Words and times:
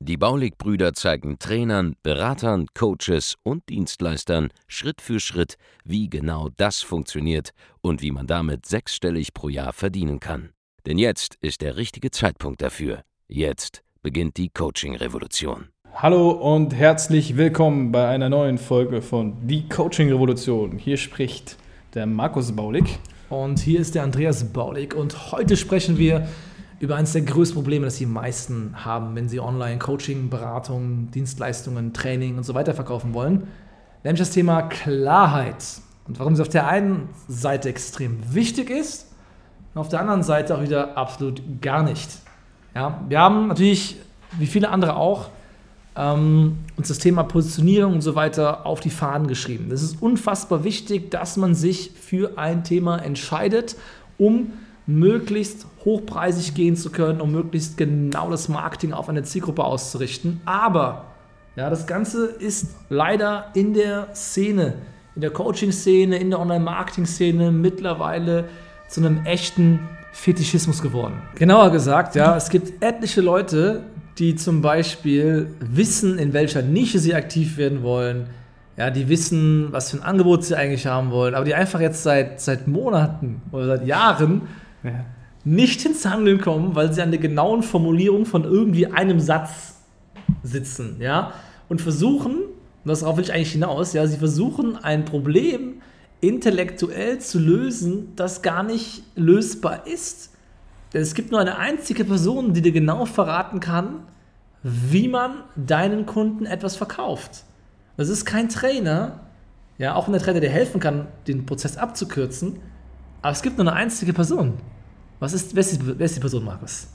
Die 0.00 0.16
Baulig-Brüder 0.16 0.94
zeigen 0.94 1.38
Trainern, 1.38 1.94
Beratern, 2.02 2.66
Coaches 2.74 3.36
und 3.42 3.68
Dienstleistern 3.68 4.48
Schritt 4.66 5.00
für 5.00 5.20
Schritt, 5.20 5.56
wie 5.84 6.08
genau 6.08 6.48
das 6.56 6.80
funktioniert 6.80 7.50
und 7.80 8.02
wie 8.02 8.10
man 8.10 8.26
damit 8.26 8.66
sechsstellig 8.66 9.34
pro 9.34 9.48
Jahr 9.48 9.72
verdienen 9.72 10.20
kann. 10.20 10.50
Denn 10.86 10.98
jetzt 10.98 11.36
ist 11.40 11.60
der 11.60 11.76
richtige 11.76 12.10
Zeitpunkt 12.10 12.62
dafür. 12.62 13.02
Jetzt 13.28 13.82
beginnt 14.02 14.36
die 14.36 14.48
Coaching-Revolution. 14.48 15.68
Hallo 15.94 16.30
und 16.30 16.74
herzlich 16.74 17.36
willkommen 17.36 17.92
bei 17.92 18.08
einer 18.08 18.28
neuen 18.28 18.58
Folge 18.58 19.02
von 19.02 19.46
Die 19.46 19.68
Coaching-Revolution. 19.68 20.78
Hier 20.78 20.96
spricht 20.96 21.56
der 21.94 22.06
Markus 22.06 22.52
Baulig. 22.52 22.98
Und 23.28 23.60
hier 23.60 23.78
ist 23.78 23.94
der 23.94 24.02
Andreas 24.02 24.52
Baulig 24.52 24.94
und 24.94 25.32
heute 25.32 25.56
sprechen 25.56 25.98
wir 25.98 26.26
über 26.80 26.96
eines 26.96 27.12
der 27.12 27.22
größten 27.22 27.54
Probleme, 27.54 27.84
das 27.84 27.96
die 27.96 28.06
meisten 28.06 28.74
haben, 28.84 29.14
wenn 29.14 29.28
sie 29.28 29.38
online 29.38 29.78
Coaching, 29.78 30.30
Beratung, 30.30 31.10
Dienstleistungen, 31.12 31.92
Training 31.92 32.38
und 32.38 32.44
so 32.44 32.54
weiter 32.54 32.74
verkaufen 32.74 33.12
wollen, 33.12 33.46
nämlich 34.02 34.18
das 34.18 34.30
Thema 34.30 34.62
Klarheit. 34.62 35.62
Und 36.08 36.18
warum 36.18 36.32
es 36.32 36.40
auf 36.40 36.48
der 36.48 36.66
einen 36.66 37.10
Seite 37.28 37.68
extrem 37.68 38.34
wichtig 38.34 38.70
ist 38.70 39.12
und 39.74 39.80
auf 39.82 39.88
der 39.88 40.00
anderen 40.00 40.22
Seite 40.22 40.56
auch 40.56 40.62
wieder 40.62 40.96
absolut 40.96 41.42
gar 41.60 41.82
nicht. 41.82 42.08
Ja, 42.74 43.04
wir 43.08 43.20
haben 43.20 43.48
natürlich, 43.48 43.98
wie 44.38 44.46
viele 44.46 44.70
andere 44.70 44.96
auch, 44.96 45.28
ähm, 45.96 46.60
uns 46.78 46.88
das 46.88 46.98
Thema 46.98 47.24
Positionierung 47.24 47.94
und 47.94 48.00
so 48.00 48.14
weiter 48.14 48.64
auf 48.64 48.80
die 48.80 48.90
Fahnen 48.90 49.26
geschrieben. 49.26 49.70
Es 49.70 49.82
ist 49.82 50.00
unfassbar 50.00 50.64
wichtig, 50.64 51.10
dass 51.10 51.36
man 51.36 51.54
sich 51.54 51.90
für 51.90 52.38
ein 52.38 52.64
Thema 52.64 52.96
entscheidet, 52.96 53.76
um 54.16 54.52
möglichst 54.98 55.66
hochpreisig 55.84 56.54
gehen 56.54 56.76
zu 56.76 56.90
können, 56.90 57.20
um 57.20 57.32
möglichst 57.32 57.76
genau 57.76 58.30
das 58.30 58.48
Marketing 58.48 58.92
auf 58.92 59.08
eine 59.08 59.22
Zielgruppe 59.22 59.64
auszurichten. 59.64 60.40
Aber 60.44 61.06
ja, 61.56 61.70
das 61.70 61.86
Ganze 61.86 62.26
ist 62.26 62.74
leider 62.88 63.46
in 63.54 63.74
der 63.74 64.08
Szene, 64.14 64.74
in 65.14 65.22
der 65.22 65.30
Coaching-Szene, 65.30 66.18
in 66.18 66.30
der 66.30 66.40
Online-Marketing-Szene 66.40 67.50
mittlerweile 67.50 68.44
zu 68.88 69.00
einem 69.00 69.24
echten 69.24 69.80
Fetischismus 70.12 70.82
geworden. 70.82 71.14
Genauer 71.36 71.70
gesagt, 71.70 72.14
ja, 72.14 72.36
es 72.36 72.50
gibt 72.50 72.82
etliche 72.82 73.20
Leute, 73.20 73.84
die 74.18 74.34
zum 74.34 74.60
Beispiel 74.60 75.54
wissen, 75.60 76.18
in 76.18 76.32
welcher 76.32 76.62
Nische 76.62 76.98
sie 76.98 77.14
aktiv 77.14 77.56
werden 77.56 77.82
wollen, 77.82 78.26
ja, 78.76 78.90
die 78.90 79.08
wissen, 79.08 79.68
was 79.72 79.90
für 79.90 79.98
ein 79.98 80.02
Angebot 80.02 80.44
sie 80.44 80.56
eigentlich 80.56 80.86
haben 80.86 81.10
wollen, 81.10 81.34
aber 81.34 81.44
die 81.44 81.54
einfach 81.54 81.80
jetzt 81.80 82.02
seit, 82.02 82.40
seit 82.40 82.66
Monaten 82.66 83.42
oder 83.52 83.66
seit 83.66 83.86
Jahren 83.86 84.42
ja. 84.82 85.04
nicht 85.44 85.84
ins 85.84 86.04
Handeln 86.04 86.40
kommen, 86.40 86.74
weil 86.74 86.92
sie 86.92 87.02
an 87.02 87.10
der 87.10 87.20
genauen 87.20 87.62
Formulierung 87.62 88.26
von 88.26 88.44
irgendwie 88.44 88.86
einem 88.86 89.20
Satz 89.20 89.76
sitzen, 90.42 90.96
ja, 91.00 91.32
und 91.68 91.80
versuchen, 91.80 92.36
und 92.84 93.00
darauf 93.00 93.16
will 93.16 93.24
ich 93.24 93.32
eigentlich 93.32 93.52
hinaus, 93.52 93.92
ja, 93.92 94.06
sie 94.06 94.16
versuchen 94.16 94.76
ein 94.76 95.04
Problem 95.04 95.82
intellektuell 96.20 97.18
zu 97.18 97.38
lösen, 97.38 98.12
das 98.16 98.42
gar 98.42 98.62
nicht 98.62 99.02
lösbar 99.16 99.86
ist. 99.86 100.30
Denn 100.92 101.02
es 101.02 101.14
gibt 101.14 101.30
nur 101.30 101.40
eine 101.40 101.56
einzige 101.56 102.04
Person, 102.04 102.52
die 102.52 102.62
dir 102.62 102.72
genau 102.72 103.06
verraten 103.06 103.60
kann, 103.60 104.00
wie 104.62 105.08
man 105.08 105.44
deinen 105.56 106.04
Kunden 106.04 106.44
etwas 106.46 106.76
verkauft. 106.76 107.44
Das 107.96 108.08
ist 108.08 108.24
kein 108.24 108.48
Trainer, 108.48 109.20
ja, 109.78 109.94
auch 109.94 110.10
der 110.10 110.20
Trainer 110.20 110.40
dir 110.40 110.50
helfen 110.50 110.80
kann, 110.80 111.06
den 111.26 111.46
Prozess 111.46 111.76
abzukürzen, 111.76 112.58
aber 113.22 113.32
es 113.32 113.42
gibt 113.42 113.58
nur 113.58 113.66
eine 113.66 113.76
einzige 113.76 114.12
Person. 114.12 114.54
Was 115.18 115.32
ist, 115.32 115.54
wer 115.54 115.60
ist, 115.60 115.72
die, 115.72 115.98
wer 115.98 116.06
ist 116.06 116.16
die 116.16 116.20
Person, 116.20 116.44
Markus? 116.44 116.88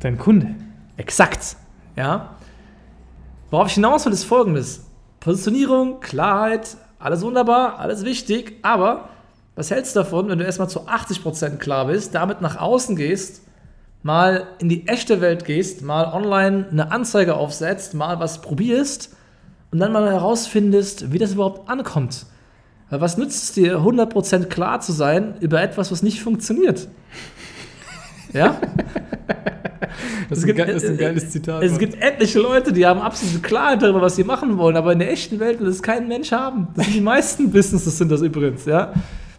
Dein 0.00 0.18
Kunde. 0.18 0.54
Exakt. 0.96 1.56
Ja. 1.96 2.36
Worauf 3.50 3.68
ich 3.68 3.74
hinaus 3.74 4.04
will, 4.04 4.12
ist 4.12 4.24
folgendes: 4.24 4.86
Positionierung, 5.20 6.00
Klarheit, 6.00 6.76
alles 6.98 7.22
wunderbar, 7.22 7.78
alles 7.78 8.04
wichtig, 8.04 8.58
aber 8.62 9.08
was 9.54 9.70
hältst 9.70 9.96
du 9.96 10.00
davon, 10.00 10.28
wenn 10.28 10.38
du 10.38 10.44
erstmal 10.44 10.68
zu 10.68 10.86
80% 10.86 11.56
klar 11.56 11.86
bist, 11.86 12.14
damit 12.14 12.40
nach 12.40 12.56
außen 12.56 12.96
gehst, 12.96 13.42
mal 14.02 14.46
in 14.58 14.68
die 14.68 14.86
echte 14.86 15.20
Welt 15.20 15.44
gehst, 15.44 15.82
mal 15.82 16.04
online 16.12 16.68
eine 16.70 16.92
Anzeige 16.92 17.34
aufsetzt, 17.34 17.94
mal 17.94 18.20
was 18.20 18.40
probierst 18.40 19.16
und 19.70 19.78
dann 19.78 19.92
mal 19.92 20.10
herausfindest, 20.10 21.12
wie 21.12 21.18
das 21.18 21.32
überhaupt 21.32 21.68
ankommt? 21.68 22.26
Was 22.90 23.16
nützt 23.16 23.42
es 23.44 23.52
dir, 23.52 23.78
100% 23.78 24.46
klar 24.46 24.80
zu 24.80 24.92
sein 24.92 25.34
über 25.40 25.62
etwas, 25.62 25.92
was 25.92 26.02
nicht 26.02 26.20
funktioniert? 26.20 26.88
Ja? 28.32 28.60
Das 30.28 30.38
ist, 30.38 30.46
gibt, 30.46 30.60
ein, 30.60 30.68
das 30.68 30.82
ist, 30.82 30.90
ein, 30.90 30.96
geiles 30.98 31.30
Zitat. 31.30 31.62
Es 31.62 31.72
Mann. 31.72 31.80
gibt 31.80 32.00
etliche 32.00 32.38
Leute, 32.38 32.72
die 32.72 32.86
haben 32.86 33.00
absolute 33.00 33.40
Klarheit 33.40 33.82
darüber, 33.82 34.00
was 34.00 34.16
sie 34.16 34.24
machen 34.24 34.58
wollen, 34.58 34.76
aber 34.76 34.92
in 34.92 35.00
der 35.00 35.10
echten 35.10 35.40
Welt 35.40 35.58
will 35.58 35.66
das 35.66 35.82
kein 35.82 36.06
Mensch 36.06 36.30
haben. 36.30 36.68
Das 36.76 36.86
sind 36.86 36.96
die 36.96 37.00
meisten 37.00 37.50
Businesses, 37.50 37.98
sind 37.98 38.10
das 38.10 38.22
übrigens, 38.22 38.64
ja. 38.64 38.92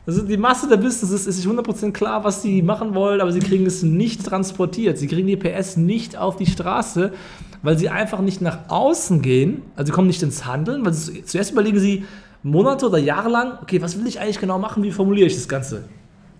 Also 0.05 0.23
die 0.23 0.37
Masse 0.37 0.67
der 0.67 0.77
Businesses 0.77 1.27
ist 1.27 1.37
sich 1.37 1.45
100% 1.45 1.91
klar, 1.91 2.23
was 2.23 2.41
sie 2.41 2.61
machen 2.61 2.95
wollen, 2.95 3.21
aber 3.21 3.31
sie 3.31 3.39
kriegen 3.39 3.65
es 3.65 3.83
nicht 3.83 4.25
transportiert. 4.25 4.97
Sie 4.97 5.07
kriegen 5.07 5.27
die 5.27 5.37
PS 5.37 5.77
nicht 5.77 6.17
auf 6.17 6.37
die 6.37 6.47
Straße, 6.47 7.13
weil 7.61 7.77
sie 7.77 7.89
einfach 7.89 8.19
nicht 8.19 8.41
nach 8.41 8.69
außen 8.69 9.21
gehen. 9.21 9.61
Also 9.75 9.91
sie 9.91 9.95
kommen 9.95 10.07
nicht 10.07 10.23
ins 10.23 10.45
Handeln, 10.45 10.83
weil 10.83 10.93
sie, 10.93 11.23
zuerst 11.23 11.51
überlegen 11.51 11.79
sie, 11.79 12.03
Monate 12.43 12.87
oder 12.87 12.97
Jahre 12.97 13.29
lang, 13.29 13.59
okay, 13.61 13.81
was 13.81 13.97
will 13.99 14.07
ich 14.07 14.19
eigentlich 14.19 14.39
genau 14.39 14.57
machen, 14.57 14.83
wie 14.83 14.91
formuliere 14.91 15.27
ich 15.27 15.35
das 15.35 15.47
Ganze? 15.47 15.83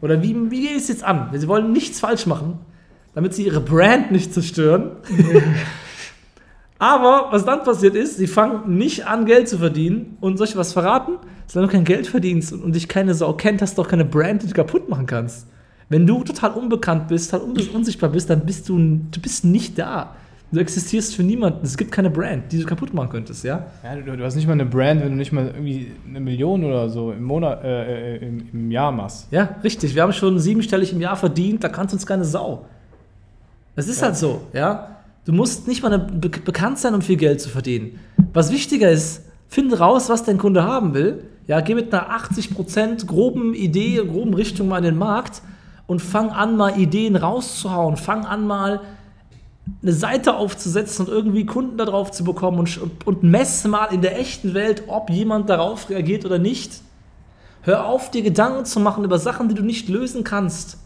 Oder 0.02 0.22
wie, 0.24 0.36
wie 0.50 0.62
gehe 0.62 0.72
ich 0.72 0.84
es 0.84 0.88
jetzt 0.88 1.04
an? 1.04 1.30
Sie 1.34 1.48
wollen 1.48 1.72
nichts 1.72 2.00
falsch 2.00 2.26
machen, 2.26 2.60
damit 3.14 3.34
sie 3.34 3.46
ihre 3.46 3.62
Brand 3.62 4.12
nicht 4.12 4.34
zerstören. 4.34 4.92
Aber 6.80 7.28
was 7.32 7.46
dann 7.46 7.64
passiert 7.64 7.94
ist, 7.94 8.18
sie 8.18 8.26
fangen 8.26 8.76
nicht 8.76 9.06
an, 9.06 9.28
Geld 9.28 9.48
zu 9.48 9.60
verdienen. 9.60 10.18
Und 10.20 10.38
soll 10.38 10.48
ich 10.48 10.58
was 10.58 10.74
verraten? 10.74 11.18
Solange 11.46 11.68
du 11.68 11.74
kein 11.74 11.84
Geld 11.84 12.08
verdienst 12.08 12.54
und 12.54 12.74
dich 12.74 12.88
keine 12.88 13.14
Sau 13.14 13.34
kennt, 13.34 13.62
hast 13.62 13.78
du 13.78 13.84
auch 13.84 13.88
keine 13.88 14.06
Brand, 14.06 14.42
die 14.42 14.48
du 14.48 14.54
kaputt 14.54 14.90
machen 14.90 15.06
kannst. 15.06 15.46
Wenn 15.90 16.08
du 16.08 16.24
total 16.24 16.52
unbekannt 16.52 17.10
bist, 17.10 17.30
total 17.30 17.48
unsichtbar 17.74 18.10
bist, 18.10 18.32
dann 18.32 18.46
bist 18.48 18.68
du, 18.70 18.80
du 18.80 19.22
bist 19.22 19.46
nicht 19.46 19.78
da. 19.78 20.16
Du 20.52 20.60
existierst 20.60 21.16
für 21.16 21.24
niemanden. 21.24 21.62
Es 21.64 21.78
gibt 21.78 21.92
keine 21.92 22.10
Brand, 22.10 22.52
die 22.52 22.60
du 22.60 22.66
kaputt 22.66 22.94
machen 22.94 23.10
könntest, 23.10 23.46
ja? 23.46 23.68
Ja, 23.84 23.96
du, 23.96 24.18
du 24.18 24.24
hast 24.24 24.36
nicht 24.36 24.48
mal 24.48 24.54
eine 24.54 24.66
Brand, 24.66 25.02
wenn 25.02 25.12
du 25.12 25.16
nicht 25.16 25.32
mal 25.32 25.48
irgendwie 25.48 25.92
eine 26.08 26.20
Million 26.20 26.64
oder 26.66 26.90
so 26.90 27.14
im 27.14 27.24
Monat, 27.24 27.64
äh, 27.64 28.16
äh 28.16 28.28
im, 28.28 28.50
im, 28.52 28.72
Jahr 28.72 28.92
machst. 28.92 29.28
Ja, 29.32 29.56
richtig. 29.64 29.96
Wir 29.96 30.02
haben 30.02 30.12
schon 30.12 30.38
siebenstellig 30.40 30.92
im 30.92 31.00
Jahr 31.00 31.16
verdient, 31.16 31.64
da 31.64 31.70
kannst 31.70 31.94
uns 31.94 32.06
keine 32.06 32.26
Sau. 32.26 32.66
Das 33.78 33.88
ist 33.88 34.02
ja. 34.02 34.08
halt 34.08 34.18
so, 34.18 34.42
ja? 34.52 34.98
Du 35.24 35.32
musst 35.32 35.68
nicht 35.68 35.84
mal 35.84 35.98
be 35.98 36.30
bekannt 36.30 36.80
sein, 36.80 36.96
um 36.96 37.02
viel 37.02 37.16
Geld 37.16 37.40
zu 37.40 37.48
verdienen. 37.48 38.00
Was 38.34 38.52
wichtiger 38.52 38.92
ist, 38.92 39.24
finde 39.48 39.78
raus, 39.78 40.10
was 40.10 40.24
dein 40.24 40.38
Kunde 40.38 40.64
haben 40.64 40.94
will. 40.94 41.24
Ja, 41.48 41.62
geh 41.62 41.76
mit 41.76 41.94
einer 41.94 42.10
80% 42.12 43.06
groben 43.06 43.54
Idee, 43.54 44.04
groben 44.06 44.34
Richtung 44.34 44.68
mal 44.68 44.80
in 44.80 44.84
den 44.84 44.98
Markt 44.98 45.42
und 45.88 46.02
fang 46.02 46.30
an, 46.30 46.58
mal 46.58 46.78
Ideen 46.80 47.16
rauszuhauen. 47.16 47.98
Fang 47.98 48.26
an, 48.26 48.48
mal 48.48 48.82
eine 49.82 49.94
Seite 49.94 50.36
aufzusetzen 50.36 51.06
und 51.06 51.12
irgendwie 51.12 51.46
Kunden 51.46 51.78
darauf 51.78 52.12
zu 52.12 52.24
bekommen 52.24 52.60
und, 52.60 53.06
und, 53.06 53.24
messe 53.24 53.68
mal 53.68 53.86
in 53.88 54.02
der 54.02 54.20
echten 54.20 54.54
Welt, 54.54 54.84
ob 54.88 55.10
jemand 55.10 55.50
darauf 55.50 55.90
reagiert 55.90 56.26
oder 56.26 56.40
nicht. 56.40 56.82
Hör 57.64 57.86
auf, 57.86 58.10
dir 58.10 58.24
Gedanken 58.24 58.66
zu 58.66 58.80
machen 58.80 59.04
über 59.04 59.20
Sachen, 59.20 59.50
die 59.50 59.56
du 59.56 59.64
nicht 59.64 59.88
lösen 59.88 60.24
kannst. 60.24 60.78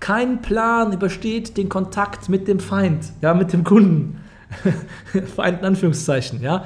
Kein 0.00 0.42
Plan 0.42 0.92
übersteht 0.92 1.56
den 1.56 1.68
Kontakt 1.68 2.28
mit 2.28 2.48
dem 2.48 2.58
Feind, 2.58 3.12
ja, 3.20 3.34
mit 3.34 3.52
dem 3.52 3.64
Kunden. 3.64 4.20
Feind 5.36 5.60
in 5.60 5.66
Anführungszeichen, 5.66 6.40
ja. 6.40 6.64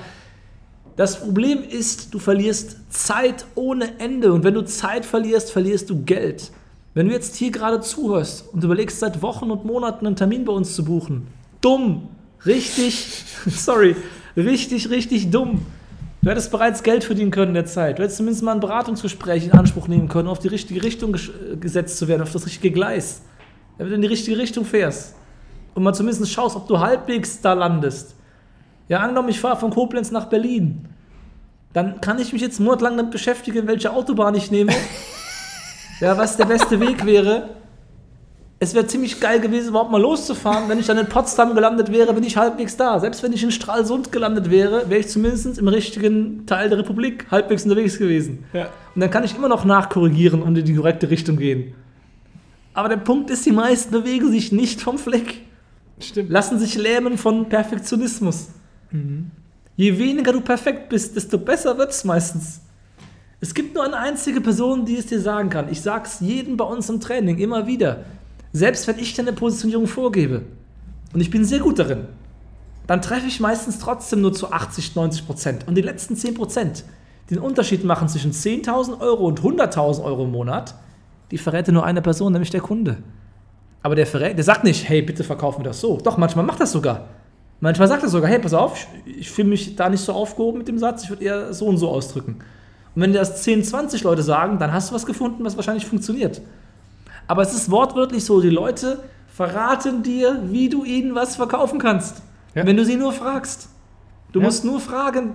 Das 0.97 1.21
Problem 1.21 1.63
ist, 1.63 2.15
du 2.15 2.19
verlierst 2.19 2.93
Zeit 2.93 3.45
ohne 3.57 3.99
Ende 3.99 4.33
und 4.33 4.45
wenn 4.45 4.55
du 4.55 4.65
Zeit 4.65 5.05
verlierst, 5.05 5.51
verlierst 5.51 5.91
du 5.91 6.05
Geld. 6.05 6.53
Wenn 6.95 7.09
du 7.09 7.13
jetzt 7.13 7.35
hier 7.35 7.51
gerade 7.51 7.81
zuhörst 7.81 8.53
und 8.55 8.63
überlegst, 8.63 9.01
seit 9.01 9.21
Wochen 9.21 9.51
und 9.51 9.65
Monaten 9.65 10.07
einen 10.07 10.15
Termin 10.15 10.45
bei 10.45 10.53
uns 10.53 10.77
zu 10.77 10.85
buchen, 10.85 11.27
dumm, 11.61 12.09
richtig, 12.47 13.25
sorry, 13.47 13.97
richtig, 14.37 14.91
richtig 14.91 15.31
dumm. 15.31 15.67
Du 16.23 16.31
hättest 16.31 16.53
bereits 16.53 16.85
Geld 16.85 17.05
verdienen 17.05 17.33
können 17.33 17.49
in 17.49 17.55
der 17.55 17.67
Zeit. 17.67 17.99
Du 17.99 18.03
hättest 18.03 18.19
zumindest 18.19 18.45
mal 18.45 18.53
ein 18.53 18.61
Beratungsgespräch 18.61 19.45
in 19.45 19.53
Anspruch 19.53 19.89
nehmen 19.89 20.09
können, 20.09 20.29
auf 20.29 20.39
die 20.39 20.49
richtige 20.49 20.83
Richtung 20.83 21.15
gesetzt 21.61 21.99
zu 21.99 22.09
werden, 22.09 22.23
auf 22.23 22.33
das 22.33 22.47
richtige 22.47 22.71
Gleis. 22.71 23.23
Damit 23.77 23.91
du 23.91 23.97
in 23.97 24.01
die 24.01 24.09
richtige 24.09 24.39
Richtung 24.39 24.65
fährst. 24.65 25.17
Und 25.75 25.83
mal 25.83 25.93
zumindest 25.93 26.31
schaust, 26.33 26.55
ob 26.57 26.69
du 26.69 26.79
halbwegs 26.79 27.41
da 27.41 27.53
landest. 27.53 28.15
Ja, 28.89 29.01
angenommen, 29.01 29.29
ich 29.29 29.41
fahre 29.41 29.59
von 29.59 29.71
Koblenz 29.71 30.13
nach 30.13 30.27
Berlin. 30.27 30.89
Dann 31.73 32.01
kann 32.01 32.21
ich 32.21 32.33
mich 32.33 32.41
jetzt 32.41 32.61
monatelang 32.61 32.97
damit 32.97 33.13
beschäftigen, 33.13 33.67
welche 33.67 33.93
Autobahn 33.93 34.37
ich 34.37 34.51
nehme. 34.51 34.73
Ja, 36.01 36.17
was 36.19 36.37
der 36.37 36.47
beste 36.47 36.81
Weg 36.81 37.05
wäre. 37.07 37.51
Es 38.61 38.75
wäre 38.75 38.87
ziemlich 38.87 39.21
geil 39.21 39.41
gewesen, 39.41 39.69
überhaupt 39.69 39.91
mal 39.91 40.01
loszufahren. 40.01 40.69
Wenn 40.69 40.79
ich 40.79 40.87
dann 40.87 40.97
in 40.97 41.07
Potsdam 41.07 41.55
gelandet 41.55 41.93
wäre, 41.93 42.15
bin 42.15 42.25
ich 42.25 42.37
halbwegs 42.37 42.77
da. 42.77 42.99
Selbst 42.99 43.23
wenn 43.23 43.33
ich 43.33 43.43
in 43.43 43.51
Stralsund 43.51 44.11
gelandet 44.11 44.51
wäre, 44.51 44.89
wäre 44.89 45.01
ich 45.01 45.09
zumindest 45.09 45.59
im 45.59 45.69
richtigen 45.69 46.47
Teil 46.47 46.69
der 46.69 46.79
Republik 46.79 47.27
halbwegs 47.31 47.65
unterwegs 47.65 47.99
gewesen. 47.99 48.45
Ja. 48.53 48.69
Und 48.95 49.01
dann 49.01 49.11
kann 49.11 49.25
ich 49.25 49.37
immer 49.37 49.49
noch 49.49 49.65
nachkorrigieren 49.65 50.43
und 50.43 50.57
in 50.57 50.65
die 50.65 50.75
korrekte 50.75 51.11
Richtung 51.11 51.37
gehen. 51.37 51.75
Aber 52.73 52.89
der 52.89 52.97
Punkt 52.97 53.31
ist, 53.31 53.45
die 53.45 53.53
meisten 53.53 53.91
bewegen 53.93 54.31
sich 54.33 54.51
nicht 54.51 54.81
vom 54.81 54.99
Fleck. 54.99 55.43
Stimmt. 56.01 56.31
Lassen 56.31 56.59
sich 56.59 56.75
lähmen 56.77 57.19
von 57.19 57.49
Perfektionismus. 57.49 58.49
Je 59.77 59.99
weniger 59.99 60.33
du 60.33 60.41
perfekt 60.41 60.89
bist, 60.89 61.17
desto 61.17 61.39
besser 61.39 61.77
wird 61.77 61.91
es 61.91 62.05
meistens. 62.05 62.61
Es 63.45 63.53
gibt 63.53 63.75
nur 63.75 63.85
eine 63.85 63.99
einzige 63.99 64.41
Person, 64.41 64.87
die 64.87 64.97
es 64.97 65.05
dir 65.05 65.21
sagen 65.21 65.51
kann. 65.51 65.71
Ich 65.71 65.83
sage 65.83 66.07
es 66.07 66.21
jedem 66.21 66.57
bei 66.57 66.65
uns 66.65 66.89
im 66.89 66.99
Training 66.99 67.37
immer 67.37 67.67
wieder. 67.67 68.07
Selbst 68.55 68.89
wenn 68.89 68.99
ich 68.99 69.13
dir 69.13 69.21
eine 69.21 69.35
Positionierung 69.35 69.87
vorgebe 69.87 70.45
und 71.13 71.21
ich 71.21 71.29
bin 71.29 71.45
sehr 71.45 71.59
gut 71.59 71.79
darin, 71.79 72.07
dann 72.87 73.03
treffe 73.03 73.27
ich 73.27 73.41
meistens 73.41 73.79
trotzdem 73.81 74.23
nur 74.23 74.33
zu 74.33 74.51
80, 74.51 74.95
90 74.95 75.27
Prozent. 75.27 75.69
Und 75.69 75.75
die 75.75 75.83
letzten 75.83 76.17
10 76.17 76.33
Prozent, 76.33 76.85
die 77.29 77.35
den 77.35 77.43
Unterschied 77.43 77.85
machen 77.85 78.09
zwischen 78.09 78.33
10.000 78.33 79.03
Euro 79.03 79.27
und 79.27 79.43
100.000 79.43 80.03
Euro 80.03 80.25
im 80.25 80.31
Monat, 80.31 80.75
die 81.31 81.37
verrät 81.37 81.69
nur 81.69 81.85
eine 81.85 82.01
Person, 82.01 82.33
nämlich 82.33 82.49
der 82.49 82.63
Kunde. 82.63 82.97
Aber 83.83 83.95
der, 83.95 84.07
verrät, 84.07 84.39
der 84.39 84.45
sagt 84.45 84.65
nicht, 84.65 84.89
hey, 84.89 85.03
bitte 85.03 85.23
verkauf 85.23 85.59
mir 85.59 85.65
das 85.65 85.83
so. 85.83 85.99
Doch, 85.99 86.17
manchmal 86.17 86.47
macht 86.47 86.61
das 86.61 86.73
sogar. 86.73 87.09
Manchmal 87.61 87.89
sagt 87.89 88.05
er 88.05 88.09
sogar, 88.09 88.31
hey, 88.31 88.39
pass 88.39 88.55
auf, 88.55 88.87
ich, 89.05 89.19
ich 89.19 89.31
fühle 89.31 89.49
mich 89.49 89.77
da 89.77 89.91
nicht 89.91 90.01
so 90.01 90.15
aufgehoben 90.15 90.57
mit 90.57 90.69
dem 90.69 90.79
Satz, 90.79 91.05
ich 91.05 91.11
würde 91.11 91.25
eher 91.25 91.53
so 91.53 91.67
und 91.67 91.77
so 91.77 91.91
ausdrücken. 91.91 92.39
Und 92.95 93.03
wenn 93.03 93.13
dir 93.13 93.19
das 93.19 93.43
10, 93.43 93.65
20 93.65 94.03
Leute 94.05 94.23
sagen, 94.23 94.59
dann 94.59 94.73
hast 94.73 94.91
du 94.91 94.95
was 94.95 95.05
gefunden, 95.07 95.45
was 95.45 95.57
wahrscheinlich 95.57 95.87
funktioniert. 95.87 96.41
Aber 97.27 97.43
es 97.43 97.55
ist 97.55 97.71
wortwörtlich 97.71 98.25
so, 98.25 98.41
die 98.41 98.51
Leute 98.51 99.03
verraten 99.29 100.03
dir, 100.03 100.41
wie 100.47 100.69
du 100.69 100.85
ihnen 100.85 101.15
was 101.15 101.37
verkaufen 101.37 101.79
kannst. 101.79 102.23
Ja. 102.55 102.65
Wenn 102.67 102.77
du 102.77 102.85
sie 102.85 102.97
nur 102.97 103.13
fragst. 103.13 103.69
Du 104.33 104.39
Ja. 104.41 104.47
musst 104.47 104.65
nur 104.65 104.81
fragen 104.81 105.35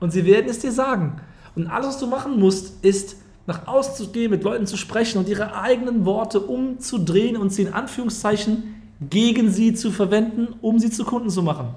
und 0.00 0.10
sie 0.12 0.24
werden 0.26 0.48
es 0.50 0.58
dir 0.58 0.72
sagen. 0.72 1.20
Und 1.54 1.66
alles, 1.66 1.88
was 1.88 1.98
du 1.98 2.06
machen 2.06 2.38
musst, 2.38 2.84
ist 2.84 3.16
nach 3.46 3.66
außen 3.66 3.94
zu 3.94 4.08
gehen, 4.12 4.30
mit 4.30 4.44
Leuten 4.44 4.66
zu 4.66 4.76
sprechen 4.76 5.18
und 5.18 5.28
ihre 5.28 5.54
eigenen 5.58 6.04
Worte 6.04 6.40
umzudrehen 6.40 7.36
und 7.38 7.50
sie 7.52 7.62
in 7.62 7.72
Anführungszeichen 7.72 8.74
gegen 9.08 9.50
sie 9.50 9.72
zu 9.74 9.90
verwenden, 9.90 10.48
um 10.60 10.78
sie 10.78 10.90
zu 10.90 11.04
Kunden 11.04 11.30
zu 11.30 11.42
machen. 11.42 11.68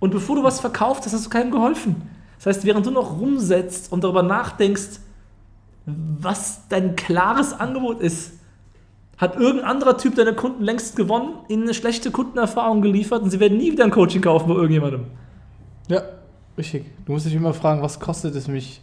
Und 0.00 0.10
bevor 0.10 0.36
du 0.36 0.42
was 0.42 0.60
verkaufst, 0.60 1.04
hast 1.04 1.26
du 1.26 1.30
keinem 1.30 1.50
geholfen. 1.50 1.96
Das 2.38 2.46
heißt, 2.46 2.64
während 2.64 2.86
du 2.86 2.90
noch 2.90 3.20
rumsetzt 3.20 3.92
und 3.92 4.04
darüber 4.04 4.22
nachdenkst, 4.22 5.00
was 5.86 6.68
dein 6.68 6.96
klares 6.96 7.52
Angebot 7.52 8.00
ist, 8.00 8.32
hat 9.16 9.36
irgendein 9.36 9.68
anderer 9.68 9.98
Typ 9.98 10.14
deine 10.14 10.32
Kunden 10.32 10.62
längst 10.62 10.94
gewonnen, 10.96 11.34
ihnen 11.48 11.64
eine 11.64 11.74
schlechte 11.74 12.10
Kundenerfahrung 12.10 12.82
geliefert 12.82 13.22
und 13.22 13.30
sie 13.30 13.40
werden 13.40 13.58
nie 13.58 13.72
wieder 13.72 13.84
ein 13.84 13.90
Coaching 13.90 14.22
kaufen 14.22 14.48
bei 14.48 14.54
irgendjemandem. 14.54 15.06
Ja, 15.88 16.02
richtig. 16.56 16.84
Du 17.04 17.12
musst 17.12 17.26
dich 17.26 17.34
immer 17.34 17.52
fragen, 17.52 17.82
was 17.82 17.98
kostet 17.98 18.36
es 18.36 18.46
mich, 18.46 18.80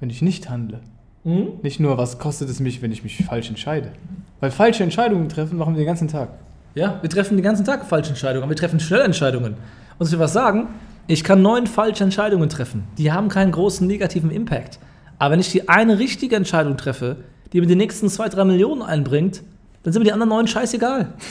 wenn 0.00 0.08
ich 0.08 0.22
nicht 0.22 0.48
handle? 0.48 0.80
Mhm. 1.24 1.48
Nicht 1.62 1.80
nur, 1.80 1.98
was 1.98 2.18
kostet 2.18 2.48
es 2.48 2.60
mich, 2.60 2.80
wenn 2.80 2.92
ich 2.92 3.02
mich 3.02 3.24
falsch 3.24 3.50
entscheide. 3.50 3.92
Weil 4.40 4.50
falsche 4.50 4.82
Entscheidungen 4.82 5.28
treffen 5.28 5.58
machen 5.58 5.74
wir 5.74 5.78
den 5.78 5.86
ganzen 5.86 6.08
Tag. 6.08 6.30
Ja, 6.74 6.98
wir 7.02 7.10
treffen 7.10 7.36
den 7.36 7.42
ganzen 7.42 7.64
Tag 7.64 7.84
falsche 7.84 8.10
Entscheidungen, 8.10 8.44
aber 8.44 8.50
wir 8.50 8.56
treffen 8.56 8.80
schnell 8.80 9.00
Entscheidungen. 9.00 9.56
Und 9.98 10.06
ich 10.06 10.12
will 10.12 10.20
was 10.20 10.32
sagen, 10.32 10.68
ich 11.06 11.24
kann 11.24 11.42
neun 11.42 11.66
falsche 11.66 12.04
Entscheidungen 12.04 12.48
treffen. 12.48 12.84
Die 12.98 13.12
haben 13.12 13.28
keinen 13.28 13.52
großen 13.52 13.86
negativen 13.86 14.30
Impact. 14.30 14.78
Aber 15.18 15.32
wenn 15.32 15.40
ich 15.40 15.52
die 15.52 15.68
eine 15.68 15.98
richtige 15.98 16.36
Entscheidung 16.36 16.76
treffe, 16.76 17.16
die 17.52 17.60
mir 17.60 17.66
die 17.66 17.76
nächsten 17.76 18.08
zwei, 18.08 18.28
drei 18.28 18.44
Millionen 18.44 18.82
einbringt, 18.82 19.42
dann 19.82 19.92
sind 19.92 20.00
mir 20.00 20.06
die 20.06 20.12
anderen 20.12 20.30
neun 20.30 20.48
scheißegal. 20.48 21.12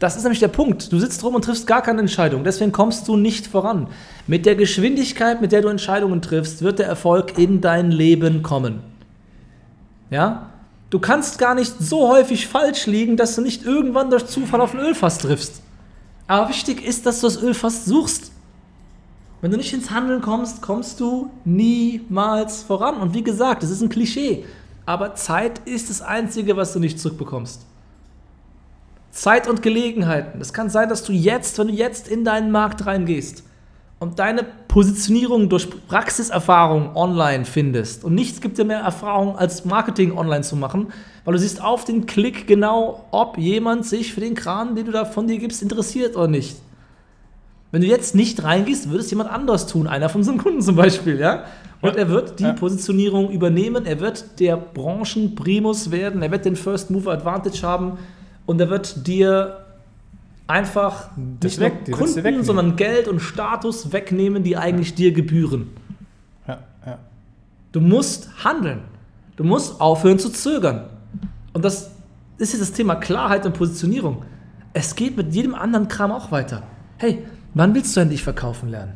Das 0.00 0.16
ist 0.16 0.24
nämlich 0.24 0.40
der 0.40 0.48
Punkt. 0.48 0.92
Du 0.92 0.98
sitzt 0.98 1.22
rum 1.24 1.34
und 1.34 1.46
triffst 1.46 1.66
gar 1.66 1.80
keine 1.80 2.00
Entscheidung. 2.00 2.44
Deswegen 2.44 2.72
kommst 2.72 3.08
du 3.08 3.16
nicht 3.16 3.46
voran. 3.46 3.86
Mit 4.26 4.44
der 4.44 4.54
Geschwindigkeit, 4.54 5.40
mit 5.40 5.50
der 5.50 5.62
du 5.62 5.68
Entscheidungen 5.68 6.20
triffst, 6.20 6.60
wird 6.60 6.78
der 6.78 6.86
Erfolg 6.86 7.38
in 7.38 7.62
dein 7.62 7.90
Leben 7.90 8.42
kommen. 8.42 8.80
Ja? 10.10 10.50
Du 10.90 10.98
kannst 10.98 11.38
gar 11.38 11.54
nicht 11.54 11.72
so 11.78 12.08
häufig 12.08 12.46
falsch 12.48 12.84
liegen, 12.84 13.16
dass 13.16 13.34
du 13.34 13.40
nicht 13.40 13.64
irgendwann 13.64 14.10
durch 14.10 14.26
Zufall 14.26 14.60
auf 14.60 14.74
ein 14.74 14.80
Ölfass 14.80 15.16
triffst. 15.18 15.62
Aber 16.26 16.48
wichtig 16.48 16.84
ist, 16.84 17.06
dass 17.06 17.20
du 17.20 17.26
das 17.26 17.42
Ölfass 17.42 17.84
suchst. 17.84 18.32
Wenn 19.40 19.50
du 19.50 19.56
nicht 19.58 19.74
ins 19.74 19.90
Handeln 19.90 20.22
kommst, 20.22 20.62
kommst 20.62 21.00
du 21.00 21.30
niemals 21.44 22.62
voran. 22.62 22.96
Und 22.96 23.12
wie 23.12 23.22
gesagt, 23.22 23.62
das 23.62 23.70
ist 23.70 23.82
ein 23.82 23.90
Klischee. 23.90 24.44
Aber 24.86 25.14
Zeit 25.14 25.60
ist 25.66 25.90
das 25.90 26.00
Einzige, 26.02 26.56
was 26.56 26.72
du 26.72 26.78
nicht 26.78 26.98
zurückbekommst. 26.98 27.66
Zeit 29.10 29.48
und 29.48 29.62
Gelegenheiten. 29.62 30.40
Es 30.40 30.52
kann 30.52 30.70
sein, 30.70 30.88
dass 30.88 31.04
du 31.04 31.12
jetzt, 31.12 31.58
wenn 31.58 31.68
du 31.68 31.74
jetzt 31.74 32.08
in 32.08 32.24
deinen 32.24 32.50
Markt 32.50 32.86
reingehst 32.86 33.44
und 34.00 34.18
deine 34.18 34.44
Positionierung 34.74 35.48
durch 35.48 35.68
Praxiserfahrung 35.86 36.96
online 36.96 37.44
findest 37.44 38.02
und 38.02 38.16
nichts 38.16 38.40
gibt 38.40 38.58
dir 38.58 38.64
mehr 38.64 38.80
Erfahrung 38.80 39.38
als 39.38 39.64
Marketing 39.64 40.18
online 40.18 40.42
zu 40.42 40.56
machen, 40.56 40.88
weil 41.24 41.34
du 41.34 41.38
siehst 41.38 41.62
auf 41.62 41.84
den 41.84 42.06
Klick 42.06 42.48
genau, 42.48 43.04
ob 43.12 43.38
jemand 43.38 43.86
sich 43.86 44.12
für 44.12 44.18
den 44.18 44.34
Kran, 44.34 44.74
den 44.74 44.86
du 44.86 44.90
da 44.90 45.04
von 45.04 45.28
dir 45.28 45.38
gibst, 45.38 45.62
interessiert 45.62 46.16
oder 46.16 46.26
nicht. 46.26 46.56
Wenn 47.70 47.82
du 47.82 47.86
jetzt 47.86 48.16
nicht 48.16 48.42
reingehst, 48.42 48.90
würde 48.90 49.04
es 49.04 49.10
jemand 49.10 49.30
anders 49.30 49.68
tun, 49.68 49.86
einer 49.86 50.08
von 50.08 50.22
unseren 50.22 50.38
Kunden 50.38 50.60
zum 50.60 50.74
Beispiel, 50.74 51.20
ja? 51.20 51.44
Und 51.80 51.90
Ja. 51.92 51.98
er 51.98 52.08
wird 52.08 52.40
die 52.40 52.42
Ja. 52.42 52.52
Positionierung 52.54 53.30
übernehmen, 53.30 53.86
er 53.86 54.00
wird 54.00 54.40
der 54.40 54.56
Branchenprimus 54.56 55.92
werden, 55.92 56.20
er 56.20 56.32
wird 56.32 56.46
den 56.46 56.56
First 56.56 56.90
Mover 56.90 57.12
Advantage 57.12 57.62
haben 57.62 57.92
und 58.44 58.60
er 58.60 58.70
wird 58.70 59.06
dir 59.06 59.63
einfach 60.46 61.10
Das 61.40 61.52
nicht 61.52 61.60
weg- 61.60 61.88
nur 61.88 61.98
Kunden, 61.98 62.16
wegnehmen. 62.16 62.44
sondern 62.44 62.76
Geld 62.76 63.08
und 63.08 63.20
Status 63.20 63.92
wegnehmen, 63.92 64.42
die 64.42 64.56
eigentlich 64.56 64.94
dir 64.94 65.12
gebühren. 65.12 65.68
Ja, 66.46 66.58
ja. 66.86 66.98
Du 67.72 67.80
musst 67.80 68.28
handeln. 68.44 68.80
Du 69.36 69.44
musst 69.44 69.80
aufhören 69.80 70.18
zu 70.18 70.28
zögern. 70.30 70.84
Und 71.52 71.64
das 71.64 71.90
ist 72.38 72.52
jetzt 72.52 72.62
das 72.62 72.72
Thema 72.72 72.96
Klarheit 72.96 73.46
und 73.46 73.54
Positionierung. 73.54 74.22
Es 74.72 74.94
geht 74.94 75.16
mit 75.16 75.34
jedem 75.34 75.54
anderen 75.54 75.88
Kram 75.88 76.12
auch 76.12 76.30
weiter. 76.30 76.62
Hey, 76.98 77.24
wann 77.54 77.74
willst 77.74 77.96
du 77.96 78.00
endlich 78.00 78.22
verkaufen 78.22 78.68
lernen? 78.68 78.92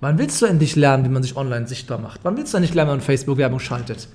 Wann 0.00 0.18
willst 0.18 0.40
du 0.42 0.46
endlich 0.46 0.76
lernen, 0.76 1.04
wie 1.04 1.08
man 1.08 1.22
sich 1.22 1.36
online 1.36 1.66
sichtbar 1.66 1.98
macht? 1.98 2.20
Wann 2.24 2.36
willst 2.36 2.52
du 2.52 2.56
endlich 2.58 2.74
lernen, 2.74 2.90
wie 2.90 2.94
man 2.96 3.00
Facebook-Werbung 3.00 3.58
schaltet? 3.58 4.08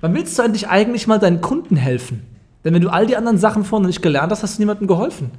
Wann 0.00 0.14
willst 0.14 0.38
du 0.38 0.42
endlich 0.42 0.68
eigentlich 0.68 1.06
mal 1.06 1.18
deinen 1.18 1.40
Kunden 1.40 1.76
helfen? 1.76 2.22
Denn 2.64 2.74
wenn 2.74 2.82
du 2.82 2.90
all 2.90 3.06
die 3.06 3.16
anderen 3.16 3.38
Sachen 3.38 3.64
vorne 3.64 3.86
nicht 3.86 4.02
gelernt 4.02 4.32
hast, 4.32 4.42
hast 4.42 4.58
du 4.58 4.62
niemandem 4.62 4.86
geholfen. 4.86 5.30